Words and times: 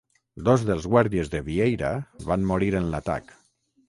Dos 0.47 0.61
dels 0.69 0.85
guàrdies 0.93 1.29
de 1.33 1.41
Vieira 1.49 1.91
van 2.31 2.47
morir 2.53 2.71
en 2.81 2.89
l'atac. 2.95 3.31